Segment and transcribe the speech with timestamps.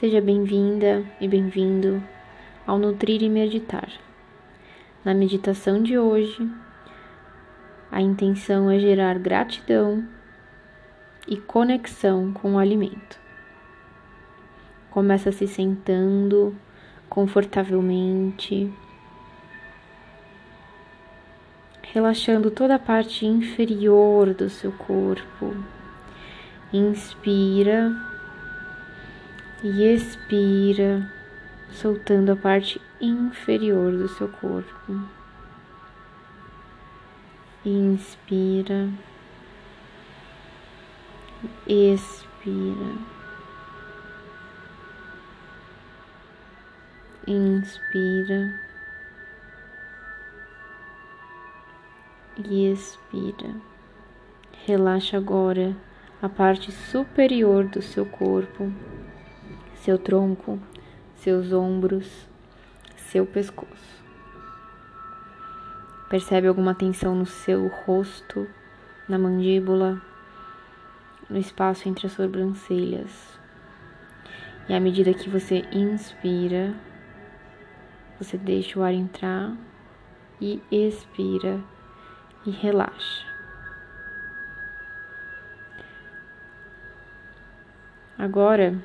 [0.00, 2.02] Seja bem-vinda e bem-vindo
[2.66, 3.86] ao Nutrir e Meditar.
[5.04, 6.50] Na meditação de hoje,
[7.92, 10.02] a intenção é gerar gratidão
[11.28, 13.20] e conexão com o alimento.
[14.90, 16.56] Começa se sentando
[17.06, 18.72] confortavelmente,
[21.82, 25.54] relaxando toda a parte inferior do seu corpo.
[26.72, 28.09] Inspira
[29.62, 31.06] e expira,
[31.70, 35.00] soltando a parte inferior do seu corpo.
[37.64, 38.88] Inspira,
[41.66, 42.94] expira,
[47.26, 48.60] inspira
[52.38, 53.54] e expira.
[54.66, 55.76] Relaxa agora
[56.22, 58.72] a parte superior do seu corpo,
[59.80, 60.60] seu tronco,
[61.16, 62.28] seus ombros,
[62.96, 64.04] seu pescoço.
[66.10, 68.46] Percebe alguma tensão no seu rosto,
[69.08, 70.00] na mandíbula,
[71.30, 73.38] no espaço entre as sobrancelhas.
[74.68, 76.74] E à medida que você inspira,
[78.18, 79.56] você deixa o ar entrar
[80.40, 81.58] e expira
[82.44, 83.26] e relaxa.
[88.18, 88.78] Agora,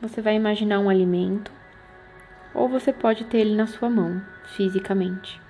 [0.00, 1.50] você vai imaginar um alimento
[2.54, 5.42] ou você pode ter ele na sua mão, fisicamente.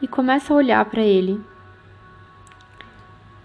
[0.00, 1.40] E começa a olhar para ele,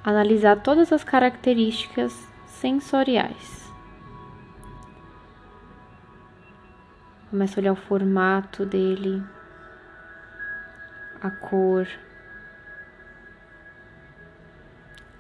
[0.04, 3.72] analisar todas as características sensoriais.
[7.30, 9.22] Começa a olhar o formato dele,
[11.22, 11.88] a cor,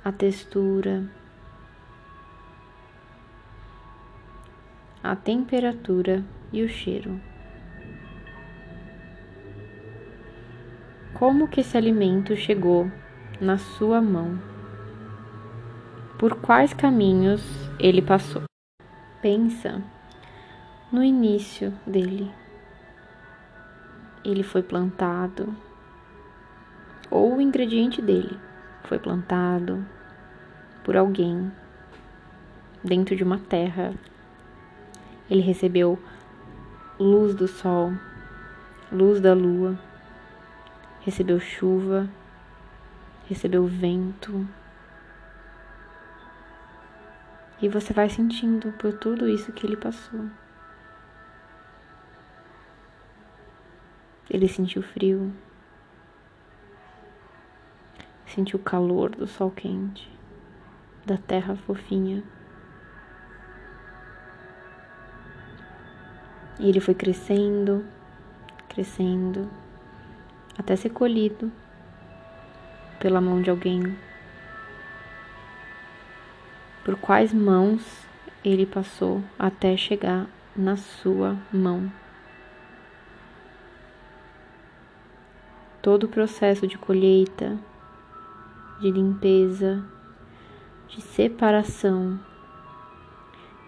[0.03, 1.03] a textura,
[5.03, 7.19] a temperatura e o cheiro.
[11.13, 12.91] Como que esse alimento chegou
[13.41, 14.39] na sua mão?
[16.17, 17.41] Por quais caminhos
[17.79, 18.43] ele passou?
[19.21, 19.83] Pensa
[20.91, 22.31] no início dele.
[24.23, 25.55] Ele foi plantado
[27.09, 28.39] ou o ingrediente dele
[28.89, 29.85] foi plantado
[30.83, 31.51] por alguém
[32.83, 33.93] dentro de uma terra.
[35.29, 35.99] Ele recebeu
[36.99, 37.91] luz do sol,
[38.91, 39.77] luz da lua,
[41.01, 42.09] recebeu chuva,
[43.27, 44.47] recebeu vento.
[47.61, 50.29] E você vai sentindo por tudo isso que ele passou.
[54.29, 55.33] Ele sentiu frio,
[58.29, 60.07] Sentiu o calor do sol quente,
[61.03, 62.23] da terra fofinha.
[66.59, 67.85] E ele foi crescendo,
[68.67, 69.49] crescendo,
[70.57, 71.51] até ser colhido
[72.99, 73.97] pela mão de alguém.
[76.83, 78.05] Por quais mãos
[78.43, 81.91] ele passou até chegar na sua mão.
[85.81, 87.57] Todo o processo de colheita,
[88.81, 89.83] de limpeza,
[90.89, 92.19] de separação,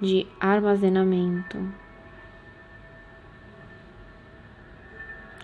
[0.01, 1.57] de armazenamento.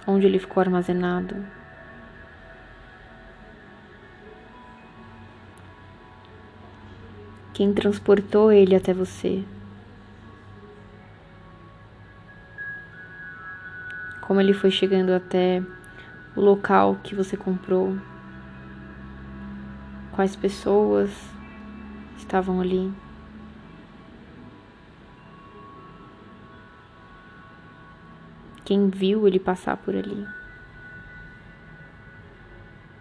[0.07, 1.35] Onde ele ficou armazenado?
[7.53, 9.43] Quem transportou ele até você?
[14.21, 15.61] Como ele foi chegando até
[16.35, 17.97] o local que você comprou?
[20.17, 21.11] quais pessoas
[22.17, 22.91] estavam ali.
[28.67, 30.27] Quem viu ele passar por ali.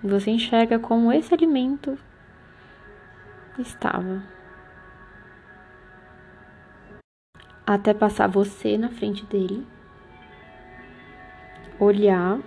[0.00, 1.98] Você enxerga como esse alimento
[3.58, 4.22] estava.
[7.66, 9.66] Até passar você na frente dele,
[11.80, 12.38] olhar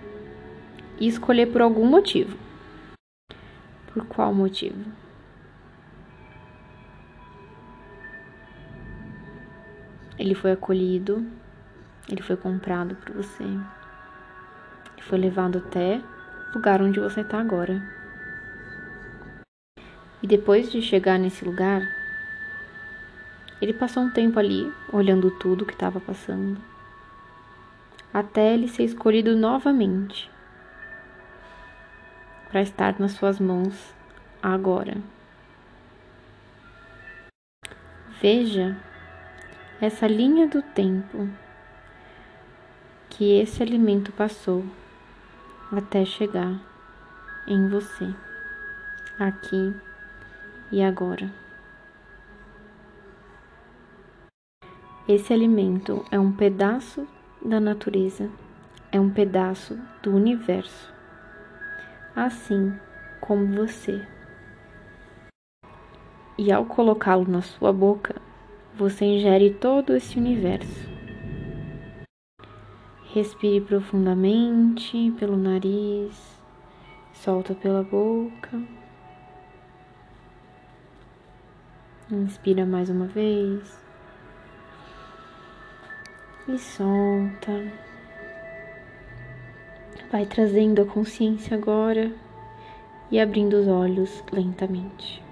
[0.98, 2.38] e escolher por algum motivo.
[3.92, 4.90] Por qual motivo?
[10.18, 11.22] Ele foi acolhido,
[12.08, 16.00] ele foi comprado por você, ele foi levado até
[16.50, 17.80] o lugar onde você está agora.
[20.22, 21.82] E depois de chegar nesse lugar,
[23.60, 26.60] ele passou um tempo ali, olhando tudo que estava passando,
[28.12, 30.30] até ele ser escolhido novamente
[32.50, 33.94] para estar nas suas mãos
[34.42, 34.96] agora.
[38.20, 38.76] Veja
[39.80, 41.28] essa linha do tempo
[43.20, 44.64] que esse alimento passou
[45.70, 46.58] até chegar
[47.46, 48.08] em você,
[49.18, 49.74] aqui
[50.72, 51.30] e agora.
[55.06, 57.06] Esse alimento é um pedaço
[57.44, 58.30] da natureza,
[58.90, 60.90] é um pedaço do universo,
[62.16, 62.72] assim
[63.20, 64.00] como você.
[66.38, 68.14] E ao colocá-lo na sua boca,
[68.74, 70.89] você ingere todo esse universo.
[73.12, 76.38] Respire profundamente pelo nariz,
[77.12, 78.62] solta pela boca.
[82.08, 83.80] Inspira mais uma vez
[86.46, 87.72] e solta.
[90.12, 92.12] Vai trazendo a consciência agora
[93.10, 95.29] e abrindo os olhos lentamente.